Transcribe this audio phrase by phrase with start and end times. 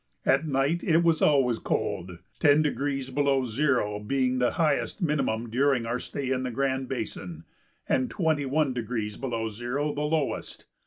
[0.25, 5.99] At night it was always cold, 10° below zero being the highest minimum during our
[5.99, 7.43] stay in the Grand Basin,
[7.87, 10.65] and 21° below zero the lowest.